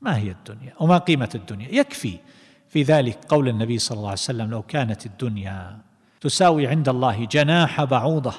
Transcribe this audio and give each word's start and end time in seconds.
ما 0.00 0.16
هي 0.16 0.30
الدنيا؟ 0.30 0.74
وما 0.80 0.98
قيمة 0.98 1.30
الدنيا؟ 1.34 1.68
يكفي 1.68 2.18
في 2.68 2.82
ذلك 2.82 3.24
قول 3.28 3.48
النبي 3.48 3.78
صلى 3.78 3.96
الله 3.96 4.08
عليه 4.08 4.18
وسلم 4.18 4.50
لو 4.50 4.62
كانت 4.62 5.06
الدنيا 5.06 5.78
تساوي 6.20 6.66
عند 6.66 6.88
الله 6.88 7.24
جناح 7.24 7.84
بعوضة 7.84 8.34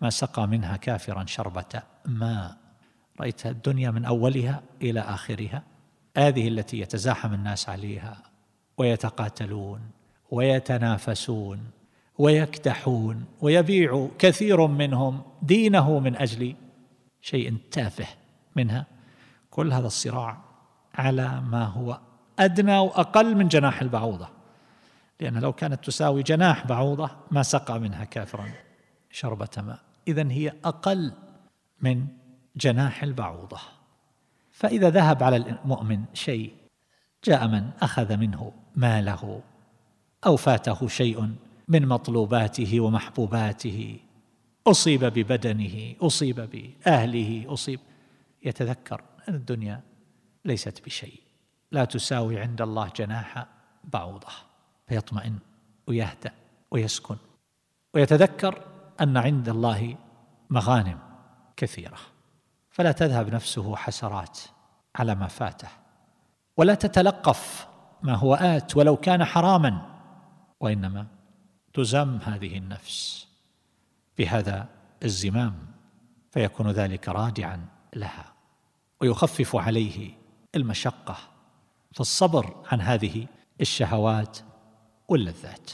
ما 0.00 0.10
سقى 0.10 0.46
منها 0.46 0.76
كافرا 0.76 1.24
شربة 1.26 1.82
ماء. 2.04 2.56
رأيت 3.20 3.46
الدنيا 3.46 3.90
من 3.90 4.04
أولها 4.04 4.62
إلى 4.82 5.00
آخرها 5.00 5.62
هذه 6.16 6.48
التي 6.48 6.80
يتزاحم 6.80 7.34
الناس 7.34 7.68
عليها 7.68 8.22
ويتقاتلون 8.78 9.80
ويتنافسون 10.30 11.60
ويكدحون 12.18 13.24
ويبيع 13.40 14.08
كثير 14.18 14.66
منهم 14.66 15.22
دينه 15.42 15.98
من 15.98 16.16
أجل 16.16 16.54
شيء 17.22 17.56
تافه 17.70 18.06
منها. 18.56 18.86
كل 19.50 19.72
هذا 19.72 19.86
الصراع 19.86 20.49
على 21.00 21.40
ما 21.40 21.64
هو 21.64 22.00
أدنى 22.38 22.78
وأقل 22.78 23.36
من 23.36 23.48
جناح 23.48 23.80
البعوضة. 23.80 24.28
لأن 25.20 25.38
لو 25.38 25.52
كانت 25.52 25.84
تساوي 25.84 26.22
جناح 26.22 26.66
بعوضة 26.66 27.10
ما 27.30 27.42
سقى 27.42 27.80
منها 27.80 28.04
كافرا 28.04 28.48
شربة 29.10 29.48
ماء. 29.56 29.78
اذا 30.08 30.30
هي 30.30 30.52
أقل 30.64 31.12
من 31.80 32.06
جناح 32.56 33.02
البعوضة. 33.02 33.58
فإذا 34.52 34.90
ذهب 34.90 35.22
على 35.22 35.36
المؤمن 35.36 36.04
شيء 36.14 36.52
جاء 37.24 37.48
من 37.48 37.70
أخذ 37.82 38.16
منه 38.16 38.52
ماله 38.76 39.42
أو 40.26 40.36
فاته 40.36 40.88
شيء 40.88 41.30
من 41.68 41.86
مطلوباته 41.86 42.80
ومحبوباته 42.80 43.98
أصيب 44.66 45.04
ببدنه 45.04 45.94
أصيب 46.00 46.40
بأهله 46.40 47.44
أصيب 47.48 47.80
يتذكر 48.42 49.02
أن 49.28 49.34
الدنيا 49.34 49.80
ليست 50.44 50.84
بشيء. 50.84 51.20
لا 51.72 51.84
تساوي 51.84 52.40
عند 52.40 52.62
الله 52.62 52.92
جناح 52.96 53.46
بعوضة. 53.84 54.32
فيطمئن 54.88 55.38
ويهدأ 55.86 56.32
ويسكن. 56.70 57.16
ويتذكر 57.94 58.64
أن 59.00 59.16
عند 59.16 59.48
الله 59.48 59.96
مغانم 60.50 60.98
كثيرة. 61.56 61.98
فلا 62.70 62.92
تذهب 62.92 63.34
نفسه 63.34 63.76
حسرات 63.76 64.38
على 64.96 65.14
ما 65.14 65.26
فاته. 65.26 65.68
ولا 66.56 66.74
تتلقف 66.74 67.68
ما 68.02 68.14
هو 68.14 68.34
آت 68.34 68.76
ولو 68.76 68.96
كان 68.96 69.24
حراما. 69.24 70.00
وإنما 70.60 71.06
تزم 71.74 72.16
هذه 72.16 72.58
النفس 72.58 73.28
بهذا 74.18 74.68
الزمام. 75.04 75.54
فيكون 76.30 76.70
ذلك 76.70 77.08
رادعا 77.08 77.66
لها. 77.96 78.32
ويخفف 79.00 79.56
عليه 79.56 80.19
المشقة 80.54 81.16
في 81.92 82.00
الصبر 82.00 82.64
عن 82.66 82.80
هذه 82.80 83.26
الشهوات 83.60 84.38
واللذات. 85.08 85.70